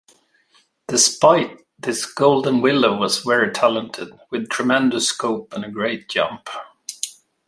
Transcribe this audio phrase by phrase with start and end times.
[0.87, 6.49] Despite this Golden Willow was very talented, with tremendous scope and a great jump.